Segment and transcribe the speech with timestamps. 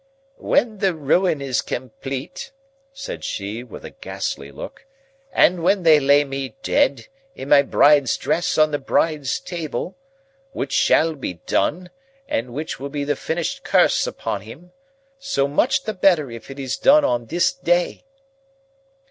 [0.39, 2.51] "When the ruin is complete,"
[2.91, 4.87] said she, with a ghastly look,
[5.31, 11.13] "and when they lay me dead, in my bride's dress on the bride's table,—which shall
[11.13, 11.91] be done,
[12.27, 16.77] and which will be the finished curse upon him,—so much the better if it is
[16.77, 18.03] done on this day!"